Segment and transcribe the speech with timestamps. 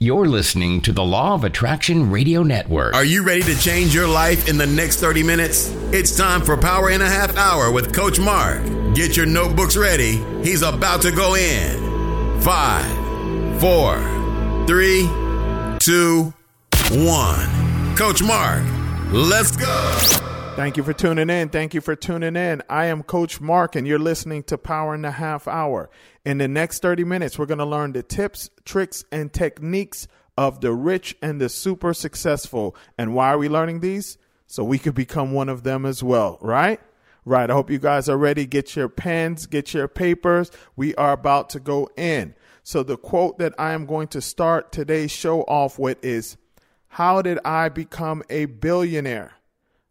[0.00, 2.94] You're listening to the Law of Attraction Radio Network.
[2.94, 5.70] Are you ready to change your life in the next 30 minutes?
[5.92, 8.62] It's time for Power in a Half Hour with Coach Mark.
[8.94, 10.18] Get your notebooks ready.
[10.44, 12.40] He's about to go in.
[12.40, 13.98] Five, four,
[14.68, 15.08] three,
[15.80, 16.32] two,
[16.92, 17.96] one.
[17.96, 18.62] Coach Mark,
[19.10, 20.28] let's go.
[20.54, 21.48] Thank you for tuning in.
[21.48, 22.62] Thank you for tuning in.
[22.68, 25.90] I am Coach Mark, and you're listening to Power in a Half Hour.
[26.28, 30.06] In the next 30 minutes, we're going to learn the tips, tricks, and techniques
[30.36, 32.76] of the rich and the super successful.
[32.98, 34.18] And why are we learning these?
[34.46, 36.82] So we could become one of them as well, right?
[37.24, 37.48] Right.
[37.48, 38.44] I hope you guys are ready.
[38.44, 40.50] Get your pens, get your papers.
[40.76, 42.34] We are about to go in.
[42.62, 46.36] So the quote that I am going to start today's show off with is
[46.88, 49.32] How did I become a billionaire?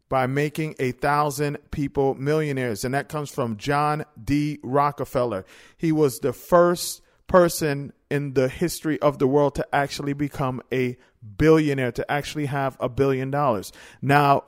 [0.09, 2.85] By making a thousand people millionaires.
[2.85, 4.59] And that comes from John D.
[4.63, 5.45] Rockefeller.
[5.77, 10.97] He was the first person in the history of the world to actually become a
[11.37, 13.73] billionaire, to actually have a billion dollars.
[14.01, 14.43] Now,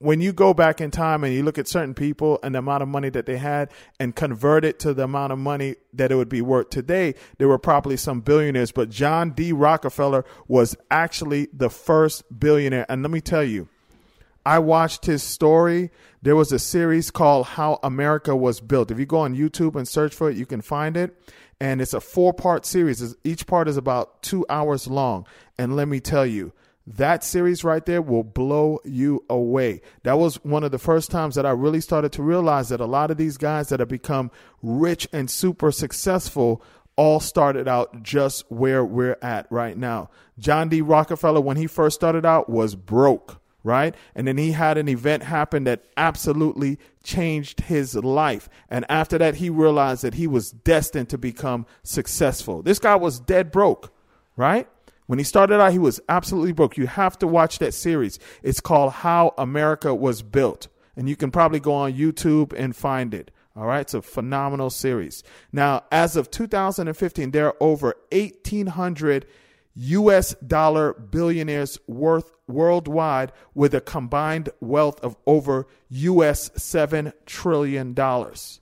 [0.00, 2.82] when you go back in time and you look at certain people and the amount
[2.82, 6.14] of money that they had and convert it to the amount of money that it
[6.14, 8.70] would be worth today, there were probably some billionaires.
[8.70, 9.52] But John D.
[9.52, 12.86] Rockefeller was actually the first billionaire.
[12.88, 13.68] And let me tell you,
[14.48, 15.90] I watched his story.
[16.22, 18.90] There was a series called How America Was Built.
[18.90, 21.14] If you go on YouTube and search for it, you can find it.
[21.60, 23.14] And it's a four part series.
[23.24, 25.26] Each part is about two hours long.
[25.58, 26.54] And let me tell you,
[26.86, 29.82] that series right there will blow you away.
[30.04, 32.86] That was one of the first times that I really started to realize that a
[32.86, 34.30] lot of these guys that have become
[34.62, 36.62] rich and super successful
[36.96, 40.08] all started out just where we're at right now.
[40.38, 40.80] John D.
[40.80, 43.94] Rockefeller, when he first started out, was broke right?
[44.14, 48.48] And then he had an event happen that absolutely changed his life.
[48.70, 52.62] And after that, he realized that he was destined to become successful.
[52.62, 53.92] This guy was dead broke,
[54.36, 54.68] right?
[55.06, 56.76] When he started out, he was absolutely broke.
[56.76, 58.18] You have to watch that series.
[58.42, 60.68] It's called How America Was Built.
[60.96, 63.30] And you can probably go on YouTube and find it.
[63.56, 65.24] All right, it's a phenomenal series.
[65.50, 69.26] Now, as of 2015, there are over 1,800
[69.74, 78.60] US dollar billionaires worth worldwide with a combined wealth of over US 7 trillion dollars.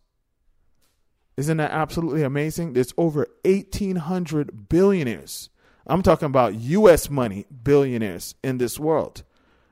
[1.37, 2.73] Isn't that absolutely amazing?
[2.73, 5.51] There's over 1800 billionaires.
[5.87, 9.23] I'm talking about US money billionaires in this world.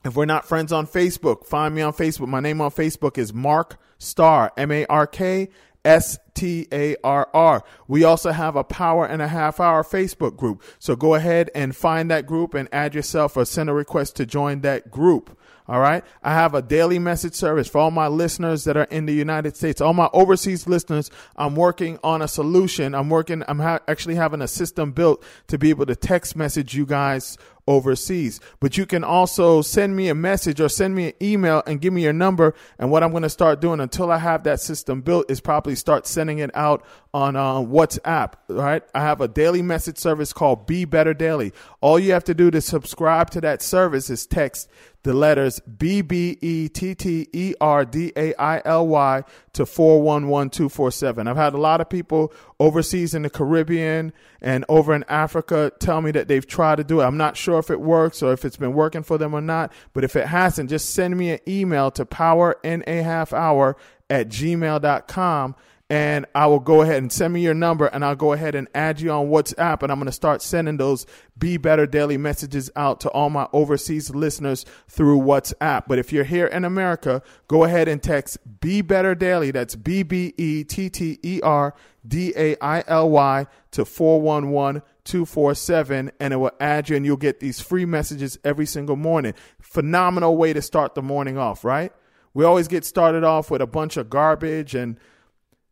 [0.03, 2.27] If we're not friends on Facebook, find me on Facebook.
[2.27, 5.49] My name on Facebook is Mark Starr, M A R K
[5.85, 7.63] S T A R R.
[7.87, 10.63] We also have a power and a half hour Facebook group.
[10.79, 14.25] So go ahead and find that group and add yourself or send a request to
[14.25, 15.37] join that group.
[15.67, 16.03] All right.
[16.23, 19.55] I have a daily message service for all my listeners that are in the United
[19.55, 21.09] States, all my overseas listeners.
[21.35, 22.95] I'm working on a solution.
[22.95, 26.73] I'm working, I'm ha- actually having a system built to be able to text message
[26.75, 28.39] you guys overseas.
[28.59, 31.93] But you can also send me a message or send me an email and give
[31.93, 32.53] me your number.
[32.79, 35.75] And what I'm going to start doing until I have that system built is probably
[35.75, 36.83] start sending it out
[37.13, 38.33] on uh, WhatsApp.
[38.47, 38.83] Right?
[38.93, 41.53] I have a daily message service called Be Better Daily.
[41.81, 44.69] All you have to do to subscribe to that service is text
[45.03, 49.65] the letters B B E T T E R D A I L Y to
[49.65, 51.27] 411247.
[51.27, 56.01] I've had a lot of people overseas in the Caribbean and over in Africa tell
[56.01, 57.05] me that they've tried to do it.
[57.05, 59.73] I'm not sure if it works or if it's been working for them or not,
[59.93, 63.75] but if it hasn't, just send me an email to power in a half hour
[64.09, 65.55] at gmail.com
[65.91, 68.69] and I will go ahead and send me your number and I'll go ahead and
[68.73, 71.05] add you on WhatsApp and I'm going to start sending those
[71.37, 75.83] Be Better Daily messages out to all my overseas listeners through WhatsApp.
[75.89, 79.51] But if you're here in America, go ahead and text Be Better Daily.
[79.51, 81.75] That's B B E T T E R
[82.07, 87.17] D A I L Y to 411 247 and it will add you and you'll
[87.17, 89.33] get these free messages every single morning.
[89.59, 91.91] Phenomenal way to start the morning off, right?
[92.33, 94.97] We always get started off with a bunch of garbage and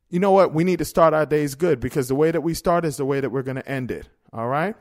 [0.09, 0.53] you know what?
[0.53, 3.05] We need to start our days good because the way that we start is the
[3.05, 4.09] way that we're going to end it.
[4.33, 4.75] All right.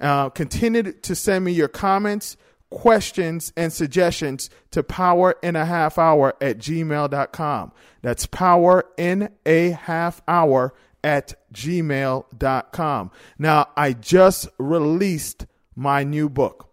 [0.00, 2.36] Uh, continue to send me your comments,
[2.70, 7.72] questions, and suggestions to power in a half hour at gmail.com.
[8.02, 13.10] That's power in a half hour at gmail.com.
[13.38, 16.70] Now, I just released my new book.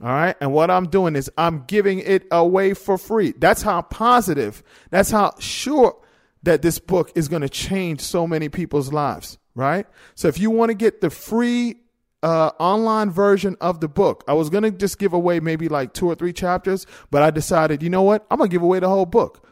[0.00, 0.36] All right.
[0.40, 3.34] And what I'm doing is I'm giving it away for free.
[3.36, 5.96] That's how positive, that's how sure
[6.42, 9.86] that this book is going to change so many people's lives, right?
[10.14, 11.76] So if you want to get the free
[12.22, 15.92] uh, online version of the book, I was going to just give away maybe like
[15.92, 18.26] two or three chapters, but I decided, you know what?
[18.30, 19.48] I'm going to give away the whole book,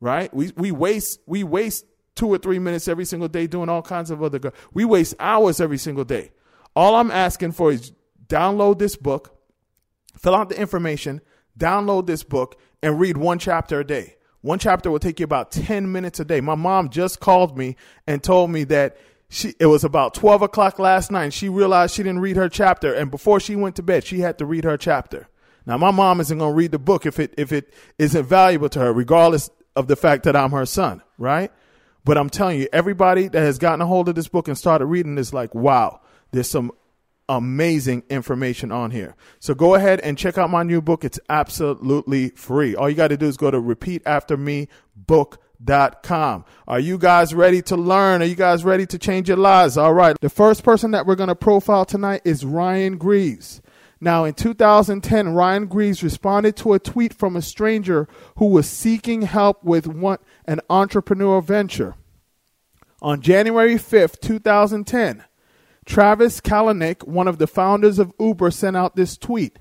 [0.02, 0.34] right?
[0.34, 1.86] We, we waste, we waste
[2.19, 4.38] two or three minutes every single day doing all kinds of other.
[4.38, 6.31] Go- we waste hours every single day.
[6.75, 7.94] All I'm asking for is
[8.27, 9.39] download this book,
[10.18, 11.21] fill out the information,
[11.57, 14.18] download this book, and read one chapter a day.
[14.42, 16.42] One chapter will take you about 10 minutes a day.
[16.42, 18.98] My mom just called me and told me that
[19.30, 21.31] she it was about 12 o'clock last night.
[21.33, 24.38] She realized she didn't read her chapter, and before she went to bed, she had
[24.39, 25.30] to read her chapter.
[25.66, 28.69] Now, my mom isn't going to read the book if it if it isn't valuable
[28.69, 31.51] to her, regardless of the fact that I'm her son, right?
[32.06, 34.86] But I'm telling you, everybody that has gotten a hold of this book and started
[34.86, 36.01] reading is like, wow,
[36.31, 36.72] there's some
[37.30, 39.16] amazing information on here.
[39.40, 41.06] So go ahead and check out my new book.
[41.06, 42.75] It's absolutely free.
[42.75, 46.46] All you got to do is go to repeataftermebook.com.
[46.68, 48.24] Are you guys ready to learn?
[48.24, 49.78] Are you guys ready to change your lives?
[49.78, 50.16] All right.
[50.19, 53.62] The first person that we're going to profile tonight is Ryan Greaves.
[54.01, 58.07] Now, in 2010, Ryan Greaves responded to a tweet from a stranger
[58.38, 61.95] who was seeking help with one, an entrepreneurial venture.
[63.02, 65.26] On January 5th, 2010,
[65.85, 69.59] Travis Kalanick, one of the founders of Uber, sent out this tweet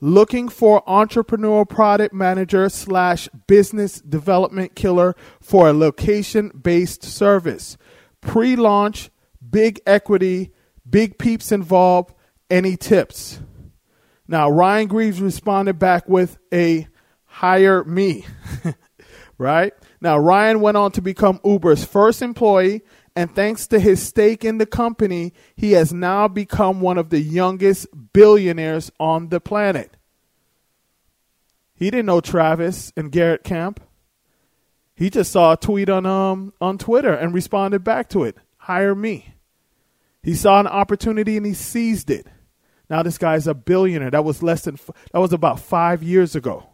[0.00, 7.76] looking for entrepreneurial product manager slash business development killer for a location based service.
[8.20, 9.10] Pre launch,
[9.48, 10.52] big equity,
[10.88, 12.14] big peeps involved.
[12.50, 13.40] Any tips?
[14.28, 16.86] Now, Ryan Greaves responded back with a
[17.24, 18.26] hire me,
[19.38, 19.72] right?
[20.02, 22.82] Now, Ryan went on to become Uber's first employee,
[23.16, 27.20] and thanks to his stake in the company, he has now become one of the
[27.20, 29.96] youngest billionaires on the planet.
[31.74, 33.80] He didn't know Travis and Garrett Camp.
[34.94, 38.36] He just saw a tweet on um on Twitter and responded back to it.
[38.56, 39.34] Hire me.
[40.22, 42.26] He saw an opportunity and he seized it.
[42.90, 44.10] Now this guy's a billionaire.
[44.10, 44.78] That was less than
[45.12, 46.66] that was about 5 years ago.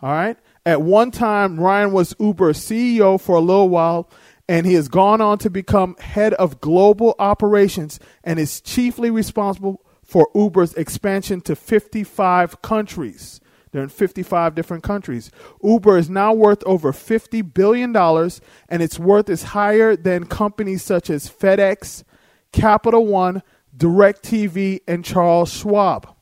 [0.00, 0.36] All right?
[0.66, 4.10] At one time Ryan was Uber CEO for a little while
[4.48, 9.84] and he has gone on to become head of global operations and is chiefly responsible
[10.02, 13.40] for Uber's expansion to 55 countries.
[13.70, 15.30] They're in 55 different countries.
[15.62, 21.10] Uber is now worth over $50 billion, and its worth is higher than companies such
[21.10, 22.04] as FedEx,
[22.50, 23.42] Capital One,
[23.78, 26.14] DirecTV, and Charles Schwab.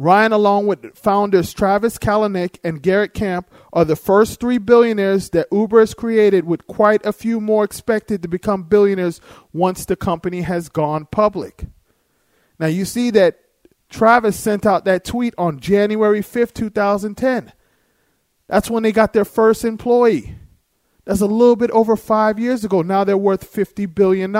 [0.00, 5.48] Ryan, along with founders Travis Kalanick and Garrett Camp, are the first three billionaires that
[5.50, 9.20] Uber has created, with quite a few more expected to become billionaires
[9.52, 11.66] once the company has gone public.
[12.60, 13.40] Now, you see that
[13.88, 17.52] Travis sent out that tweet on January 5th, 2010.
[18.46, 20.36] That's when they got their first employee.
[21.04, 22.82] That's a little bit over five years ago.
[22.82, 24.32] Now they're worth $50 billion.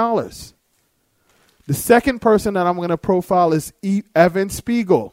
[1.69, 3.75] The second person that I'm going to profile is
[4.17, 5.13] Evan Spiegel.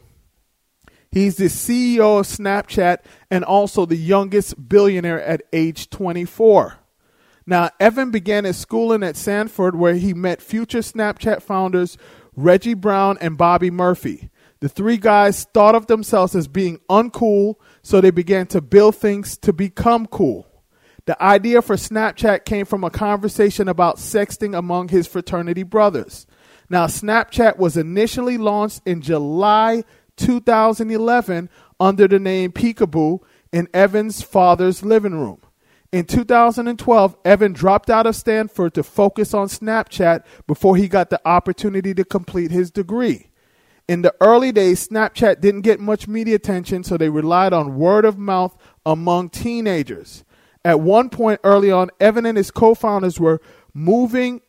[1.10, 6.78] He's the CEO of Snapchat and also the youngest billionaire at age 24.
[7.44, 11.98] Now, Evan began his schooling at Stanford, where he met future Snapchat founders
[12.34, 14.30] Reggie Brown and Bobby Murphy.
[14.60, 19.36] The three guys thought of themselves as being uncool, so they began to build things
[19.38, 20.46] to become cool.
[21.04, 26.26] The idea for Snapchat came from a conversation about sexting among his fraternity brothers.
[26.68, 29.84] Now, Snapchat was initially launched in July
[30.16, 33.20] 2011 under the name Peekaboo
[33.52, 35.40] in Evan's father's living room.
[35.92, 41.20] In 2012, Evan dropped out of Stanford to focus on Snapchat before he got the
[41.26, 43.28] opportunity to complete his degree.
[43.88, 48.04] In the early days, Snapchat didn't get much media attention, so they relied on word
[48.04, 50.24] of mouth among teenagers.
[50.64, 53.40] At one point early on, Evan and his co founders were
[53.72, 54.40] moving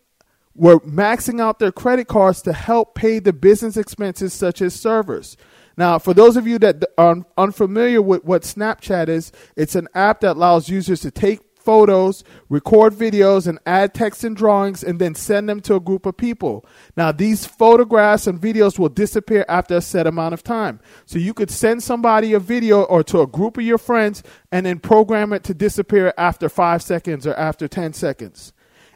[0.57, 5.37] were maxing out their credit cards to help pay the business expenses such as servers.
[5.77, 10.21] Now, for those of you that are unfamiliar with what Snapchat is, it's an app
[10.21, 15.13] that allows users to take photos, record videos, and add text and drawings, and then
[15.13, 16.65] send them to a group of people.
[16.95, 20.79] Now, these photographs and videos will disappear after a set amount of time.
[21.05, 24.65] So you could send somebody a video or to a group of your friends and
[24.65, 28.53] then program it to disappear after five seconds or after 10 seconds.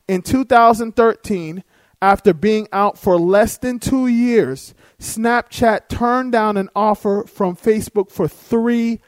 [0.08, 1.64] In 2013,
[2.02, 8.12] after being out for less than two years, Snapchat turned down an offer from Facebook
[8.12, 9.00] for $3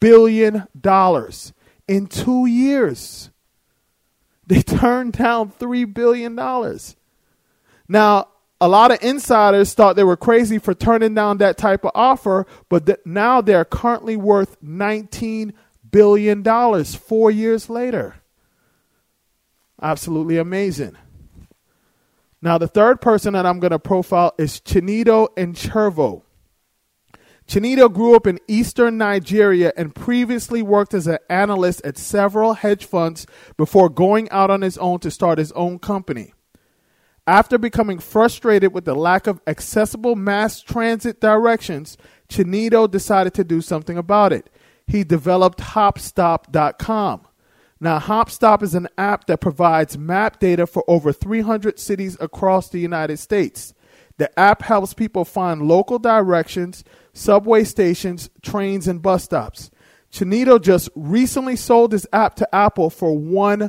[0.00, 0.66] billion
[1.88, 3.30] in two years.
[4.46, 6.34] They turned down $3 billion.
[7.88, 8.28] Now,
[8.60, 12.46] a lot of insiders thought they were crazy for turning down that type of offer,
[12.68, 15.52] but th- now they're currently worth $19
[15.90, 18.21] billion four years later.
[19.82, 20.96] Absolutely amazing.
[22.40, 26.22] Now, the third person that I'm going to profile is Chinedu Echeruo.
[27.48, 32.84] Chinedu grew up in eastern Nigeria and previously worked as an analyst at several hedge
[32.84, 36.32] funds before going out on his own to start his own company.
[37.26, 41.96] After becoming frustrated with the lack of accessible mass transit directions,
[42.28, 44.48] Chinito decided to do something about it.
[44.86, 47.26] He developed Hopstop.com.
[47.82, 52.78] Now, Hopstop is an app that provides map data for over 300 cities across the
[52.78, 53.74] United States.
[54.18, 59.72] The app helps people find local directions, subway stations, trains, and bus stops.
[60.12, 63.68] Chinedu just recently sold his app to Apple for $1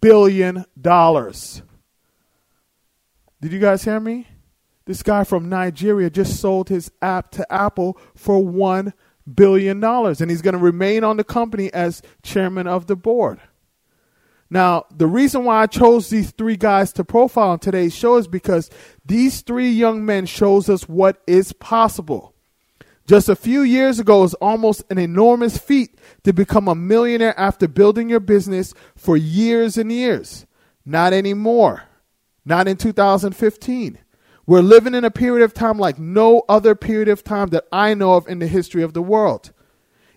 [0.00, 0.64] billion.
[0.80, 1.62] Did
[3.42, 4.26] you guys hear me?
[4.86, 8.94] This guy from Nigeria just sold his app to Apple for $1
[9.34, 13.38] billion, and he's going to remain on the company as chairman of the board.
[14.50, 18.26] Now, the reason why I chose these three guys to profile on today's show is
[18.26, 18.68] because
[19.06, 22.34] these three young men shows us what is possible.
[23.06, 27.68] Just a few years ago, was almost an enormous feat to become a millionaire after
[27.68, 30.46] building your business for years and years.
[30.84, 31.84] Not anymore.
[32.44, 33.98] Not in 2015.
[34.46, 37.94] We're living in a period of time like no other period of time that I
[37.94, 39.52] know of in the history of the world.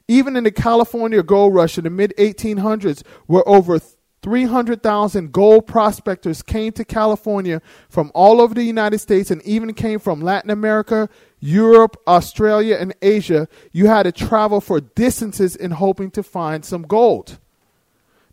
[0.08, 3.80] Even in the California gold rush in the mid 1800s, where over
[4.24, 10.00] 300,000 gold prospectors came to California from all over the United States and even came
[10.00, 13.50] from Latin America, Europe, Australia, and Asia.
[13.74, 17.38] You had to travel for distances in hoping to find some gold.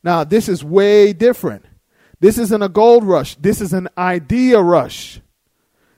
[0.03, 1.67] Now, this is way different.
[2.21, 5.21] This isn't a gold rush, this is an idea rush.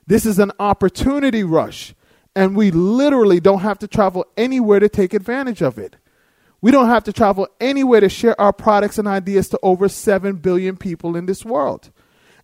[0.05, 1.93] This is an opportunity rush.
[2.35, 5.95] And we literally don't have to travel anywhere to take advantage of it.
[6.63, 10.37] We don't have to travel anywhere to share our products and ideas to over 7
[10.37, 11.91] billion people in this world.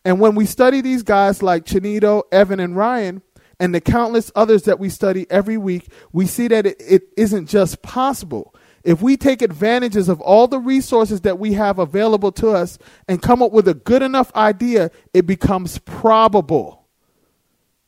[0.04, 3.22] And when we study these guys like Chinedu, Evan, and Ryan,
[3.62, 7.46] and the countless others that we study every week, we see that it, it isn't
[7.48, 8.54] just possible.
[8.84, 13.22] If we take advantages of all the resources that we have available to us and
[13.22, 16.90] come up with a good enough idea, it becomes probable.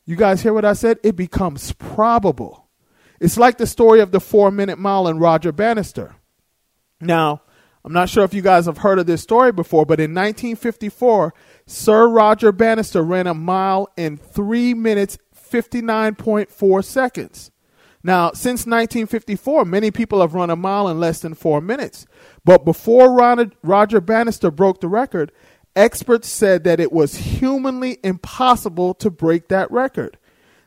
[0.06, 0.98] You guys hear what I said?
[1.04, 2.70] It becomes probable.
[3.20, 6.16] It's like the story of the four minute mile and Roger Bannister.
[7.01, 7.41] Now,
[7.84, 11.34] I'm not sure if you guys have heard of this story before, but in 1954,
[11.65, 17.51] Sir Roger Bannister ran a mile in 3 minutes 59.4 seconds.
[18.03, 22.05] Now, since 1954, many people have run a mile in less than 4 minutes.
[22.46, 25.31] But before Roger Bannister broke the record,
[25.75, 30.17] experts said that it was humanly impossible to break that record.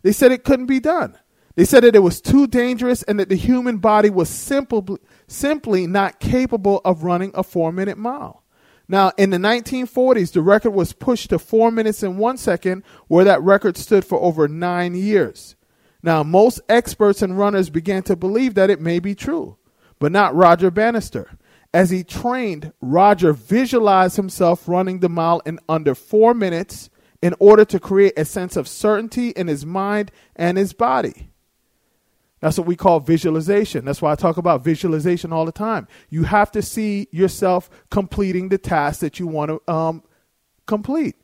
[0.02, 1.16] They said it couldn't be done.
[1.56, 5.86] They said that it was too dangerous and that the human body was simple, simply
[5.86, 8.42] not capable of running a four minute mile.
[8.88, 13.24] Now, in the 1940s, the record was pushed to four minutes and one second, where
[13.24, 15.56] that record stood for over nine years.
[16.02, 19.56] Now, most experts and runners began to believe that it may be true,
[19.98, 21.30] but not Roger Bannister.
[21.72, 26.90] As he trained, Roger visualized himself running the mile in under four minutes
[27.22, 31.30] in order to create a sense of certainty in his mind and his body.
[32.44, 33.86] That's what we call visualization.
[33.86, 35.88] That's why I talk about visualization all the time.
[36.10, 40.02] You have to see yourself completing the task that you want to um,
[40.66, 41.16] complete.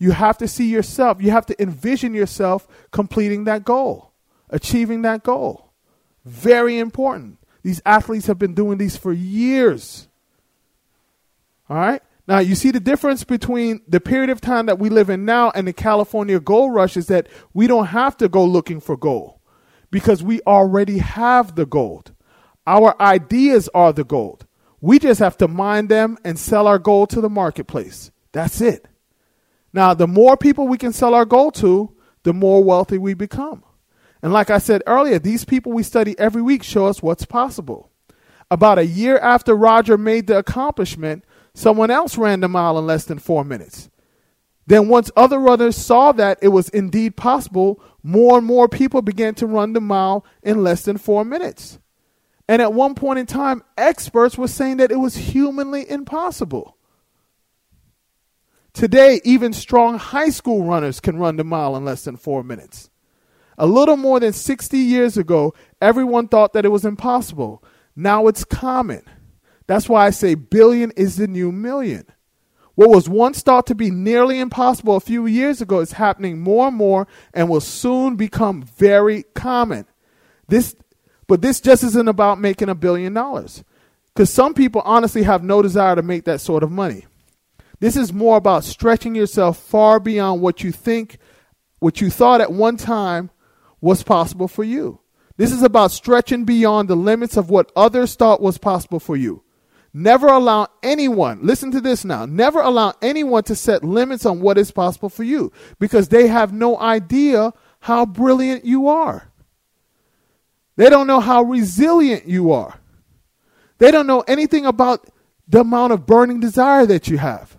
[0.00, 4.14] You have to see yourself, you have to envision yourself completing that goal,
[4.50, 5.70] achieving that goal.
[6.24, 7.38] Very important.
[7.62, 10.08] These athletes have been doing these for years.
[11.70, 12.02] All right?
[12.26, 15.52] Now, you see the difference between the period of time that we live in now
[15.54, 19.35] and the California gold rush is that we don't have to go looking for gold
[19.96, 22.12] because we already have the gold.
[22.66, 24.44] Our ideas are the gold.
[24.82, 28.10] We just have to mine them and sell our gold to the marketplace.
[28.32, 28.86] That's it.
[29.72, 33.64] Now, the more people we can sell our gold to, the more wealthy we become.
[34.20, 37.90] And like I said earlier, these people we study every week show us what's possible.
[38.50, 41.24] About a year after Roger made the accomplishment,
[41.54, 43.88] someone else ran the mile in less than four minutes.
[44.66, 49.34] Then, once other runners saw that it was indeed possible, more and more people began
[49.36, 51.78] to run the mile in less than four minutes.
[52.48, 56.76] And at one point in time, experts were saying that it was humanly impossible.
[58.72, 62.90] Today, even strong high school runners can run the mile in less than four minutes.
[63.58, 67.64] A little more than 60 years ago, everyone thought that it was impossible.
[67.96, 69.02] Now it's common.
[69.66, 72.06] That's why I say billion is the new million.
[72.76, 76.68] What was once thought to be nearly impossible a few years ago is happening more
[76.68, 79.86] and more and will soon become very common.
[80.48, 80.76] This,
[81.26, 83.64] but this just isn't about making a billion dollars.
[84.14, 87.06] Because some people honestly have no desire to make that sort of money.
[87.80, 91.18] This is more about stretching yourself far beyond what you think,
[91.78, 93.30] what you thought at one time
[93.80, 95.00] was possible for you.
[95.38, 99.42] This is about stretching beyond the limits of what others thought was possible for you.
[99.98, 104.58] Never allow anyone, listen to this now, never allow anyone to set limits on what
[104.58, 109.32] is possible for you because they have no idea how brilliant you are.
[110.76, 112.78] They don't know how resilient you are.
[113.78, 115.08] They don't know anything about
[115.48, 117.56] the amount of burning desire that you have.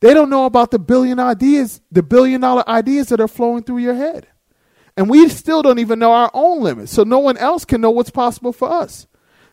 [0.00, 3.78] They don't know about the billion ideas, the billion dollar ideas that are flowing through
[3.78, 4.26] your head.
[4.98, 6.92] And we still don't even know our own limits.
[6.92, 9.06] So no one else can know what's possible for us.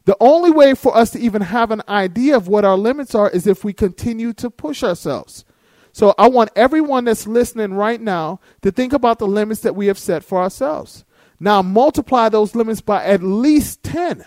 [0.08, 3.30] The only way for us to even have an idea of what our limits are
[3.30, 5.44] is if we continue to push ourselves.
[5.92, 9.88] So I want everyone that's listening right now to think about the limits that we
[9.88, 11.04] have set for ourselves.
[11.42, 14.26] Now multiply those limits by at least 10.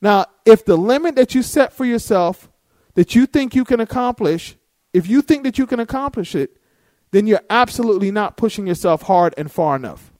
[0.00, 2.48] Now, if the limit that you set for yourself
[2.94, 4.56] that you think you can accomplish,
[4.92, 6.58] if you think that you can accomplish it,
[7.10, 10.12] then you're absolutely not pushing yourself hard and far enough.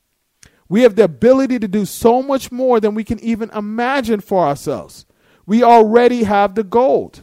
[0.68, 4.46] We have the ability to do so much more than we can even imagine for
[4.46, 5.06] ourselves.
[5.46, 7.22] We already have the gold.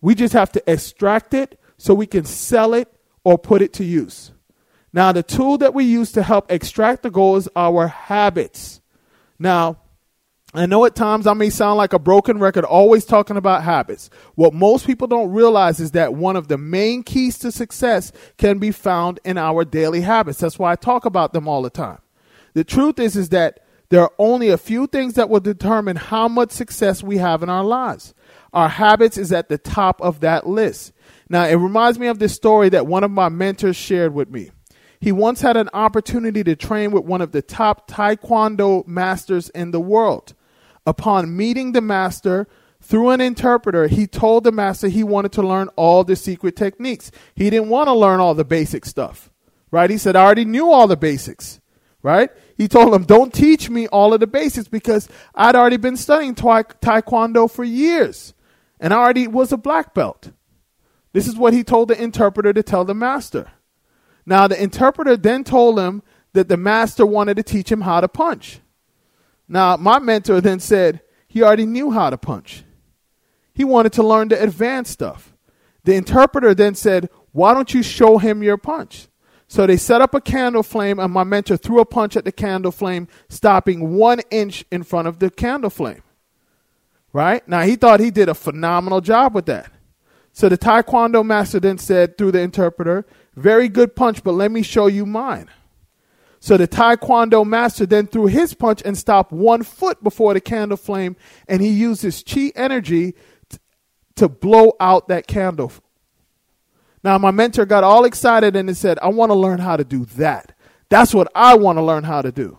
[0.00, 2.92] We just have to extract it so we can sell it
[3.24, 4.32] or put it to use.
[4.92, 8.80] Now, the tool that we use to help extract the gold is our habits.
[9.38, 9.78] Now,
[10.54, 14.08] I know at times I may sound like a broken record, always talking about habits.
[14.34, 18.58] What most people don't realize is that one of the main keys to success can
[18.58, 20.38] be found in our daily habits.
[20.38, 21.98] That's why I talk about them all the time.
[22.58, 26.26] The truth is, is that there are only a few things that will determine how
[26.26, 28.14] much success we have in our lives.
[28.52, 30.92] Our habits is at the top of that list.
[31.28, 34.50] Now, it reminds me of this story that one of my mentors shared with me.
[34.98, 39.70] He once had an opportunity to train with one of the top taekwondo masters in
[39.70, 40.34] the world.
[40.84, 42.48] Upon meeting the master
[42.80, 47.12] through an interpreter, he told the master he wanted to learn all the secret techniques.
[47.36, 49.30] He didn't want to learn all the basic stuff,
[49.70, 49.90] right?
[49.90, 51.60] He said, I already knew all the basics
[52.02, 52.30] right?
[52.56, 56.34] He told him, Don't teach me all of the basics because I'd already been studying
[56.34, 58.34] Taekwondo for years
[58.80, 60.30] and I already was a black belt.
[61.12, 63.50] This is what he told the interpreter to tell the master.
[64.26, 66.02] Now, the interpreter then told him
[66.34, 68.60] that the master wanted to teach him how to punch.
[69.48, 72.64] Now, my mentor then said he already knew how to punch.
[73.54, 75.34] He wanted to learn the advanced stuff.
[75.84, 79.08] The interpreter then said, Why don't you show him your punch?
[79.48, 82.32] So they set up a candle flame, and my mentor threw a punch at the
[82.32, 86.02] candle flame, stopping one inch in front of the candle flame.
[87.14, 87.46] Right?
[87.48, 89.72] Now, he thought he did a phenomenal job with that.
[90.34, 94.62] So the Taekwondo master then said through the interpreter, Very good punch, but let me
[94.62, 95.48] show you mine.
[96.40, 100.76] So the Taekwondo master then threw his punch and stopped one foot before the candle
[100.76, 101.16] flame,
[101.48, 103.14] and he used his chi energy
[103.48, 103.58] t-
[104.16, 105.72] to blow out that candle.
[107.04, 109.84] Now, my mentor got all excited and he said, I want to learn how to
[109.84, 110.52] do that.
[110.88, 112.58] That's what I want to learn how to do.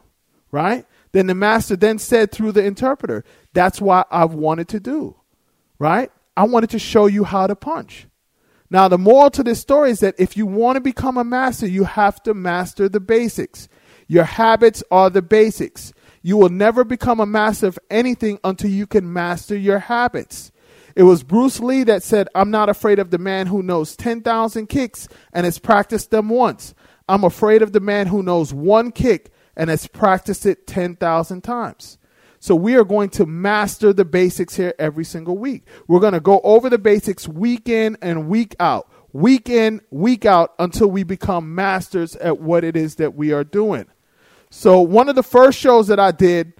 [0.51, 0.85] Right?
[1.11, 3.23] Then the master then said through the interpreter,
[3.53, 5.15] That's what I've wanted to do.
[5.77, 6.11] Right?
[6.37, 8.07] I wanted to show you how to punch.
[8.69, 11.65] Now, the moral to this story is that if you want to become a master,
[11.65, 13.67] you have to master the basics.
[14.07, 15.91] Your habits are the basics.
[16.21, 20.51] You will never become a master of anything until you can master your habits.
[20.99, 24.67] It was Bruce Lee that said, I'm not afraid of the man who knows 10,000
[24.67, 26.73] kicks and has practiced them once.
[27.07, 31.97] I'm afraid of the man who knows one kick and has practiced it 10,000 times.
[32.41, 35.63] So we are going to master the basics here every single week.
[35.87, 40.25] We're going to go over the basics week in and week out, week in, week
[40.25, 43.85] out until we become masters at what it is that we are doing.
[44.49, 46.51] So one of the first shows that I did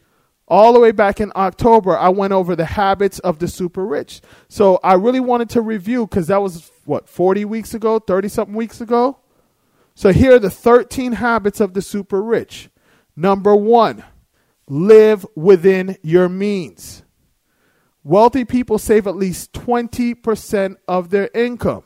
[0.50, 4.22] all the way back in October, I went over the habits of the super rich.
[4.48, 8.56] So I really wanted to review because that was what, 40 weeks ago, 30 something
[8.56, 9.20] weeks ago?
[9.94, 12.70] So here are the 13 habits of the super rich.
[13.16, 14.04] Number one,
[14.68, 17.04] live within your means.
[18.04, 21.84] Wealthy people save at least 20% of their income.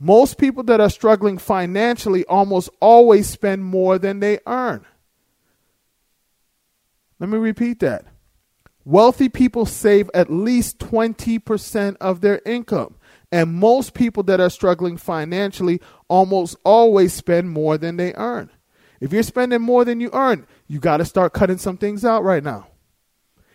[0.00, 4.84] Most people that are struggling financially almost always spend more than they earn.
[7.22, 8.04] Let me repeat that.
[8.84, 12.96] Wealthy people save at least 20% of their income.
[13.30, 18.50] And most people that are struggling financially almost always spend more than they earn.
[19.00, 22.24] If you're spending more than you earn, you got to start cutting some things out
[22.24, 22.66] right now.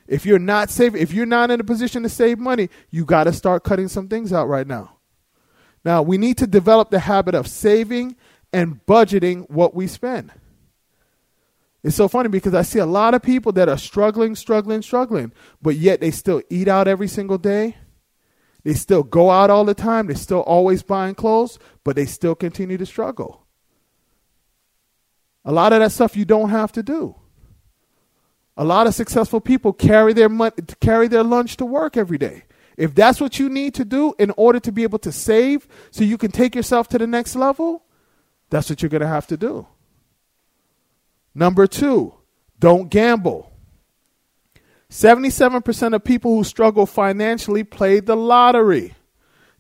[0.08, 3.26] If you're not saving, if you're not in a position to save money, you got
[3.26, 4.96] to start cutting some things out right now.
[5.84, 8.16] Now, we need to develop the habit of saving
[8.54, 10.32] and budgeting what we spend.
[11.84, 15.32] It's so funny because I see a lot of people that are struggling, struggling, struggling,
[15.62, 17.78] but yet they still eat out every single day.
[18.64, 20.08] They still go out all the time.
[20.08, 23.46] They're still always buying clothes, but they still continue to struggle.
[25.46, 27.16] A lot of that stuff you don't have to do.
[28.58, 32.44] A lot of successful people carry their money, carry their lunch to work every day.
[32.76, 36.04] If that's what you need to do in order to be able to save so
[36.04, 37.86] you can take yourself to the next level,
[38.50, 39.68] that's what you're going to have to do.
[41.38, 42.16] Number two,
[42.58, 43.52] don't gamble.
[44.90, 48.96] 77% of people who struggle financially play the lottery.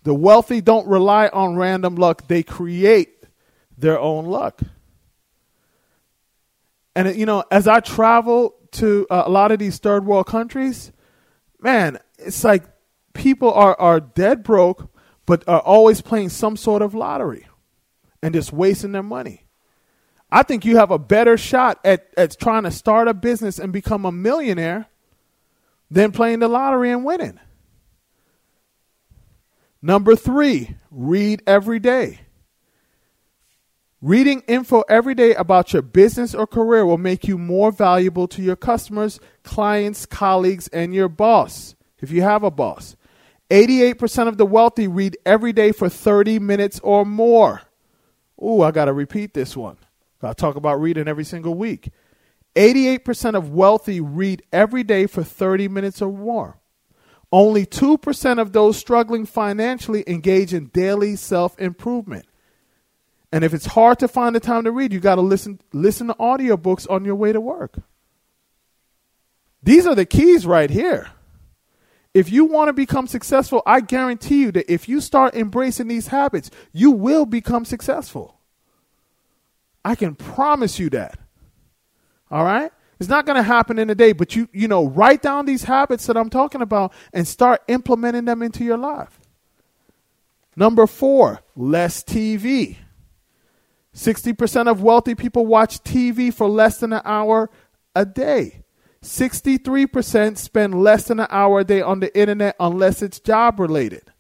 [0.01, 3.27] The wealthy don't rely on random luck, they create
[3.77, 4.59] their own luck.
[6.95, 10.91] And, you know, as I travel to uh, a lot of these third world countries,
[11.59, 12.63] man, it's like
[13.13, 14.91] people are, are dead broke,
[15.27, 17.45] but are always playing some sort of lottery
[18.23, 19.46] and just wasting their money.
[20.29, 23.71] I think you have a better shot at, at trying to start a business and
[23.71, 24.87] become a millionaire
[25.89, 27.39] than playing the lottery and winning.
[29.81, 32.19] Number three, read every day.
[34.01, 38.43] Reading info every day about your business or career will make you more valuable to
[38.43, 42.95] your customers, clients, colleagues, and your boss, if you have a boss.
[43.49, 47.61] 88% of the wealthy read every day for 30 minutes or more.
[48.43, 49.77] Ooh, I got to repeat this one.
[50.21, 51.89] To talk about reading every single week.
[52.55, 56.57] 88% of wealthy read every day for 30 minutes or more.
[57.31, 62.25] Only 2% of those struggling financially engage in daily self improvement.
[63.31, 66.07] And if it's hard to find the time to read, you got to listen listen
[66.07, 67.79] to audiobooks on your way to work.
[69.61, 71.09] These are the keys right here.
[72.13, 76.07] If you want to become successful, I guarantee you that if you start embracing these
[76.07, 78.36] habits, you will become successful.
[79.87, 81.17] I can promise you that.
[82.29, 82.73] All right?
[82.99, 85.63] It's not going to happen in a day, but you you know, write down these
[85.63, 89.17] habits that I'm talking about and start implementing them into your life.
[90.57, 92.75] Number 4, less TV.
[93.95, 97.49] 60% of wealthy people watch TV for less than an hour
[97.95, 98.63] a day.
[99.01, 104.11] 63% spend less than an hour a day on the internet unless it's job related.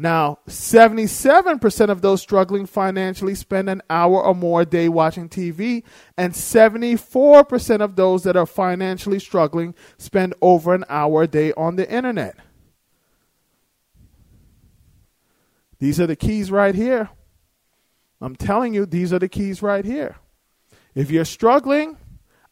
[0.00, 5.82] Now, 77% of those struggling financially spend an hour or more a day watching TV,
[6.16, 11.74] and 74% of those that are financially struggling spend over an hour a day on
[11.74, 12.36] the internet.
[15.80, 17.10] These are the keys right here.
[18.20, 20.16] I'm telling you, these are the keys right here.
[20.94, 21.96] If you're struggling,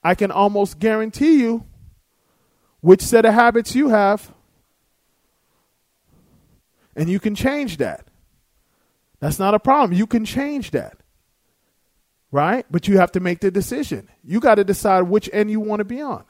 [0.02, 1.64] I can almost guarantee you
[2.80, 4.32] which set of habits you have,
[6.96, 8.08] and you can change that.
[9.20, 9.96] That's not a problem.
[9.96, 10.98] You can change that.
[12.32, 12.66] Right?
[12.70, 14.08] But you have to make the decision.
[14.24, 16.24] You got to decide which end you want to be on.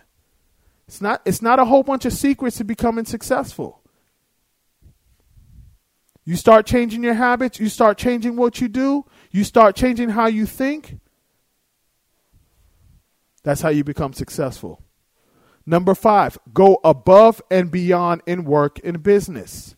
[0.87, 3.81] It's not it's not a whole bunch of secrets to becoming successful.
[6.25, 10.27] You start changing your habits, you start changing what you do, you start changing how
[10.27, 10.99] you think.
[13.45, 14.83] That's how you become successful.
[15.65, 19.76] Number five, go above and beyond in work and business.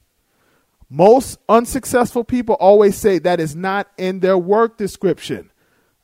[0.91, 5.51] Most unsuccessful people always say that is not in their work description.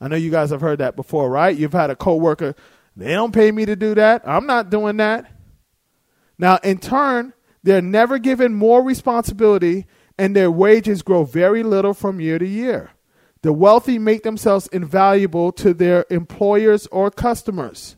[0.00, 1.56] I know you guys have heard that before, right?
[1.56, 2.54] You've had a coworker,
[2.96, 4.22] they don't pay me to do that.
[4.26, 5.30] I'm not doing that.
[6.38, 9.86] Now, in turn, they're never given more responsibility
[10.18, 12.90] and their wages grow very little from year to year.
[13.42, 17.96] The wealthy make themselves invaluable to their employers or customers.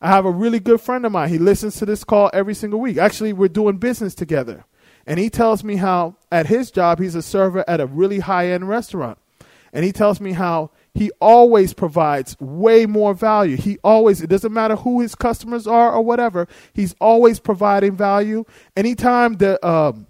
[0.00, 1.30] I have a really good friend of mine.
[1.30, 2.96] He listens to this call every single week.
[2.96, 4.64] Actually, we're doing business together.
[5.06, 8.48] And he tells me how, at his job, he's a server at a really high
[8.48, 9.18] end restaurant.
[9.72, 13.56] And he tells me how he always provides way more value.
[13.56, 18.44] He always, it doesn't matter who his customers are or whatever, he's always providing value.
[18.76, 20.06] Anytime the, um,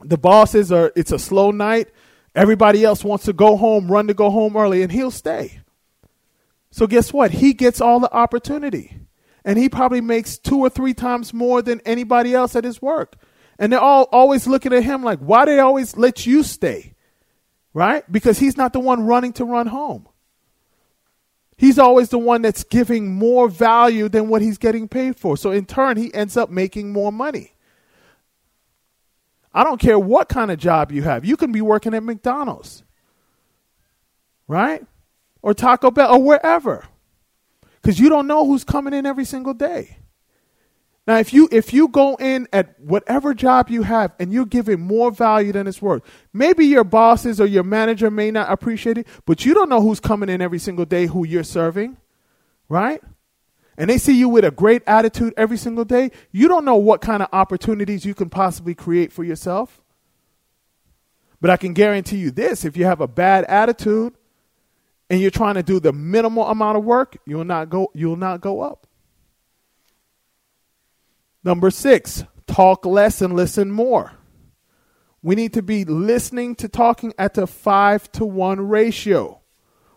[0.00, 1.88] the bosses are, it's a slow night,
[2.34, 5.60] everybody else wants to go home, run to go home early, and he'll stay.
[6.70, 7.32] So guess what?
[7.32, 8.96] He gets all the opportunity.
[9.44, 13.16] And he probably makes two or three times more than anybody else at his work.
[13.58, 16.94] And they're all always looking at him like, why they always let you stay?
[17.72, 18.10] Right?
[18.10, 20.08] Because he's not the one running to run home.
[21.56, 25.36] He's always the one that's giving more value than what he's getting paid for.
[25.36, 27.52] So in turn, he ends up making more money.
[29.52, 31.24] I don't care what kind of job you have.
[31.24, 32.82] You can be working at McDonald's,
[34.48, 34.84] right?
[35.42, 36.84] Or Taco Bell or wherever.
[37.80, 39.98] Because you don't know who's coming in every single day.
[41.06, 44.80] Now, if you if you go in at whatever job you have and you're giving
[44.80, 49.06] more value than it's worth, maybe your bosses or your manager may not appreciate it,
[49.26, 51.98] but you don't know who's coming in every single day who you're serving,
[52.70, 53.02] right?
[53.76, 56.10] And they see you with a great attitude every single day.
[56.32, 59.82] You don't know what kind of opportunities you can possibly create for yourself.
[61.38, 64.14] But I can guarantee you this: if you have a bad attitude
[65.10, 67.90] and you're trying to do the minimal amount of work, you'll not go.
[67.92, 68.86] You'll not go up.
[71.44, 74.12] Number six, talk less and listen more.
[75.22, 79.40] We need to be listening to talking at a five to one ratio.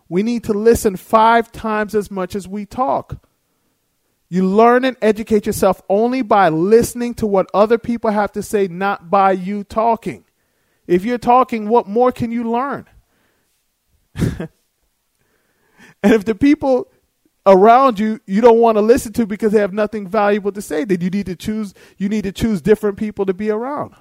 [0.08, 3.22] We need to listen five times as much as we talk.
[4.30, 8.68] You learn and educate yourself only by listening to what other people have to say,
[8.68, 10.24] not by you talking.
[10.86, 12.86] If you're talking, what more can you learn?
[14.14, 14.48] and
[16.02, 16.90] if the people
[17.48, 20.84] around you you don't want to listen to because they have nothing valuable to say
[20.84, 23.94] then you need to choose you need to choose different people to be around.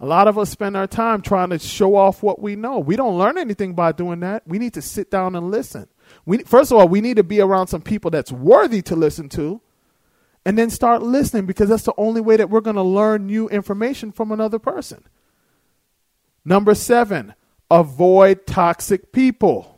[0.00, 2.78] A lot of us spend our time trying to show off what we know.
[2.78, 4.42] We don't learn anything by doing that.
[4.46, 5.88] We need to sit down and listen.
[6.24, 9.28] We first of all we need to be around some people that's worthy to listen
[9.30, 9.60] to
[10.44, 13.48] and then start listening because that's the only way that we're going to learn new
[13.48, 15.04] information from another person.
[16.44, 17.34] Number 7
[17.70, 19.73] avoid toxic people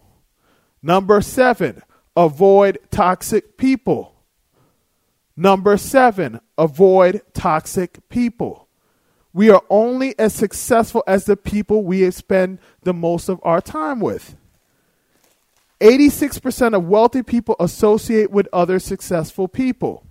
[0.87, 1.83] Number seven,
[2.17, 4.15] avoid toxic people.
[5.37, 8.69] Number seven, avoid toxic people.
[9.33, 13.99] We are only as successful as the people we spend the most of our time
[13.99, 14.37] with.
[15.81, 20.07] 86% of wealthy people associate with other successful people.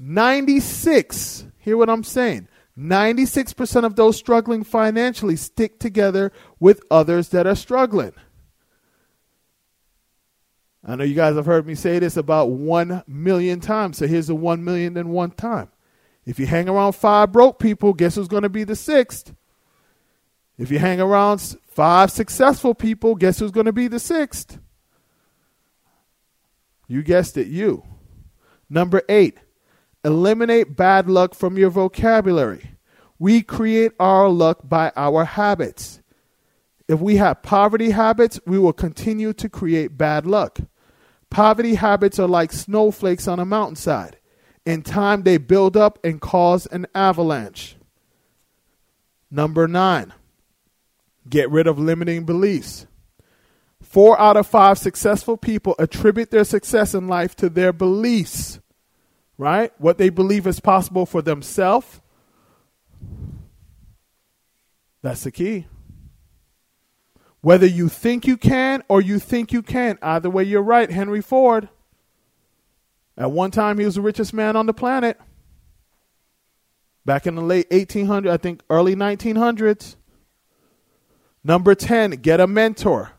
[0.00, 2.48] 96, hear what I'm saying.
[2.76, 8.12] 96% of those struggling financially stick together with others that are struggling.
[10.84, 13.98] I know you guys have heard me say this about one million times.
[13.98, 15.68] So here's the one million and one time.
[16.24, 19.34] If you hang around five broke people, guess who's going to be the sixth?
[20.58, 24.58] If you hang around five successful people, guess who's going to be the sixth?
[26.88, 27.84] You guessed it, you.
[28.68, 29.38] Number eight,
[30.04, 32.72] eliminate bad luck from your vocabulary.
[33.18, 36.00] We create our luck by our habits.
[36.88, 40.58] If we have poverty habits, we will continue to create bad luck.
[41.32, 44.18] Poverty habits are like snowflakes on a mountainside.
[44.66, 47.76] In time, they build up and cause an avalanche.
[49.30, 50.12] Number nine,
[51.26, 52.86] get rid of limiting beliefs.
[53.80, 58.60] Four out of five successful people attribute their success in life to their beliefs,
[59.38, 59.72] right?
[59.78, 62.02] What they believe is possible for themselves.
[65.00, 65.66] That's the key.
[67.42, 70.90] Whether you think you can or you think you can't, either way, you're right.
[70.90, 71.68] Henry Ford.
[73.16, 75.20] At one time, he was the richest man on the planet.
[77.04, 79.96] Back in the late 1800s, I think early 1900s.
[81.42, 83.10] Number 10, get a mentor.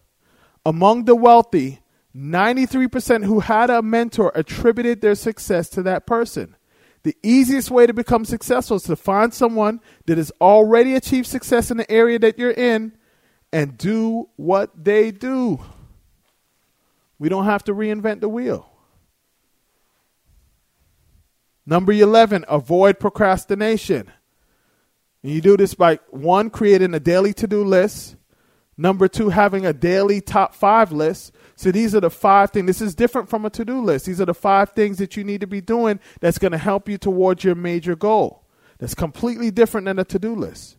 [0.66, 1.82] Among the wealthy,
[2.16, 6.56] 93% who had a mentor attributed their success to that person.
[7.04, 11.70] The easiest way to become successful is to find someone that has already achieved success
[11.70, 12.94] in the area that you're in
[13.54, 15.62] and do what they do.
[17.20, 18.68] We don't have to reinvent the wheel.
[21.66, 24.12] Number 11, avoid procrastination.
[25.22, 28.16] And you do this by one, creating a daily to do list.
[28.76, 31.32] Number two, having a daily top five list.
[31.56, 32.66] So these are the five things.
[32.66, 34.08] This is different from a to do list.
[34.08, 36.90] These are the five things that you need to be doing that's going to help
[36.90, 38.48] you towards your major goal.
[38.80, 40.78] That's completely different than a to do list.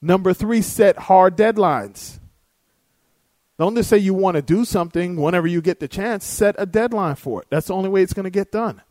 [0.00, 2.18] Number three, set hard deadlines.
[3.58, 6.24] Don't just say you want to do something whenever you get the chance.
[6.24, 7.48] Set a deadline for it.
[7.50, 8.82] That's the only way it's going to get done.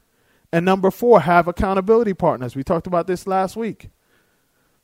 [0.51, 2.55] And number four, have accountability partners.
[2.55, 3.89] We talked about this last week.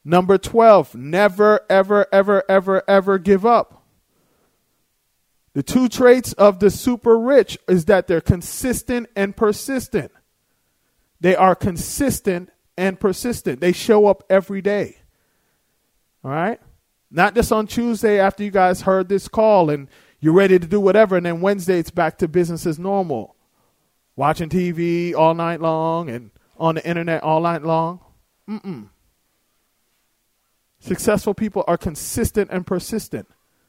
[0.03, 3.83] Number 12, never, ever, ever, ever, ever give up.
[5.53, 10.11] The two traits of the super rich is that they're consistent and persistent.
[11.19, 13.59] They are consistent and persistent.
[13.61, 15.00] They show up every day.
[16.23, 16.59] All right?
[17.09, 19.87] Not just on Tuesday after you guys heard this call and
[20.19, 23.35] you're ready to do whatever, and then Wednesday it's back to business as normal.
[24.15, 27.99] Watching TV all night long and on the internet all night long.
[28.47, 28.89] Mm-mm.
[30.79, 33.27] Successful people are consistent and persistent,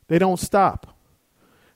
[0.08, 0.96] they don't stop.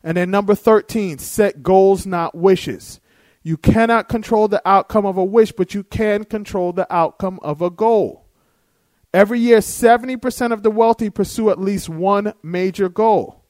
[0.02, 3.00] And then number 13, set goals, not wishes.
[3.42, 7.60] You cannot control the outcome of a wish, but you can control the outcome of
[7.60, 8.25] a goal.
[9.14, 13.44] Every year, 70% of the wealthy pursue at least one major goal.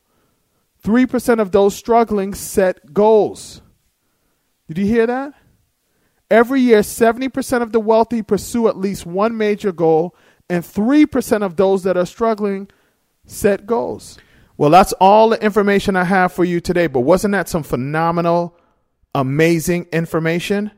[0.85, 3.63] 3% of those struggling set goals.
[4.69, 5.35] Did you hear that?
[6.31, 10.15] Every year, 70% of the wealthy pursue at least one major goal,
[10.49, 12.69] and 3% of those that are struggling
[13.25, 14.19] set goals.
[14.57, 18.57] Well, that's all the information I have for you today, but wasn't that some phenomenal,
[19.15, 20.71] amazing information?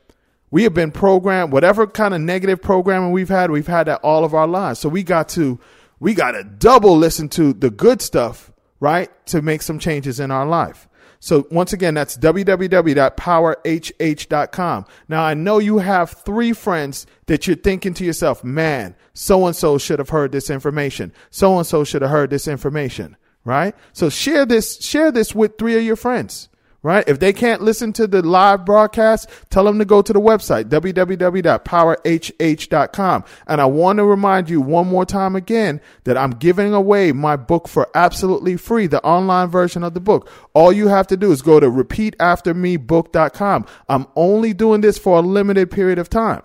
[0.51, 4.25] we have been programmed, whatever kind of negative programming we've had, we've had that all
[4.25, 4.81] of our lives.
[4.81, 5.61] So we got to,
[6.01, 9.11] we got to double listen to the good stuff, right?
[9.27, 10.89] To make some changes in our life.
[11.23, 14.87] So once again, that's www.powerhh.com.
[15.09, 19.55] Now I know you have three friends that you're thinking to yourself, man, so and
[19.55, 21.13] so should have heard this information.
[21.31, 23.75] So and so should have heard this information, right?
[23.93, 26.49] So share this, share this with three of your friends
[26.83, 27.09] right?
[27.09, 30.65] If they can't listen to the live broadcast, tell them to go to the website,
[30.65, 33.25] www.powerhh.com.
[33.47, 37.37] And I want to remind you one more time again that I'm giving away my
[37.37, 40.31] book for absolutely free, the online version of the book.
[40.55, 43.67] All you have to do is go to repeataftermebook.com.
[43.89, 46.43] I'm only doing this for a limited period of time.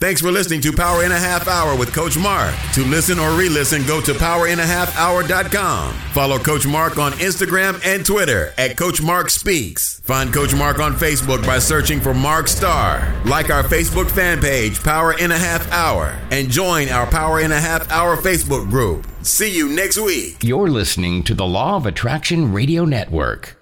[0.00, 2.54] Thanks for listening to Power in a Half Hour with Coach Mark.
[2.72, 5.92] To listen or re-listen, go to powerinhalfhour.com.
[5.92, 10.00] Follow Coach Mark on Instagram and Twitter at Coach Mark Speaks.
[10.00, 13.14] Find Coach Mark on Facebook by searching for Mark Starr.
[13.26, 17.52] Like our Facebook fan page, Power in a Half Hour, and join our Power in
[17.52, 19.06] a Half Hour Facebook group.
[19.20, 20.42] See you next week.
[20.42, 23.59] You're listening to the Law of Attraction Radio Network.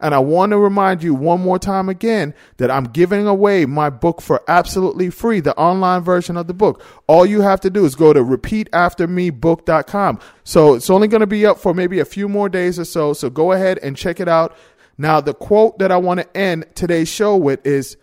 [0.00, 3.90] And I want to remind you one more time again that I'm giving away my
[3.90, 6.82] book for absolutely free, the online version of the book.
[7.06, 10.20] All you have to do is go to repeataftermebook.com.
[10.44, 13.12] So it's only going to be up for maybe a few more days or so.
[13.12, 14.56] So go ahead and check it out.
[14.98, 17.96] Now, the quote that I want to end today's show with is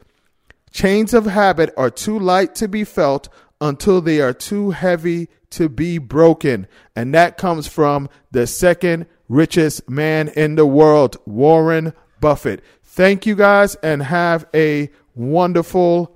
[0.73, 3.29] Chains of habit are too light to be felt
[3.61, 6.67] until they are too heavy to be broken.
[6.95, 12.63] And that comes from the second richest man in the world, Warren Buffett.
[12.83, 16.15] Thank you guys and have a wonderful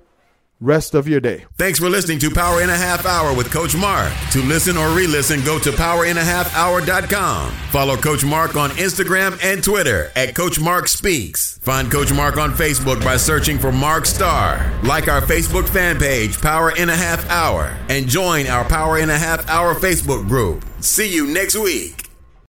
[0.60, 1.44] rest of your day.
[1.56, 4.12] Thanks for listening to Power in a Half Hour with Coach Mark.
[4.32, 7.52] To listen or re listen, go to powerinhalfhour.com.
[7.70, 11.58] Follow Coach Mark on Instagram and Twitter at Coach Mark Speaks.
[11.58, 14.72] Find Coach Mark on Facebook by searching for Mark Starr.
[14.82, 19.10] Like our Facebook fan page, Power in a Half Hour, and join our Power in
[19.10, 20.64] a Half Hour Facebook group.
[20.80, 22.07] See you next week.